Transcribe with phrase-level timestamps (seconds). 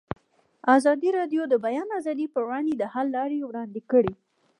[0.75, 4.13] ازادي راډیو د د بیان آزادي پر وړاندې د حل لارې وړاندې کړي.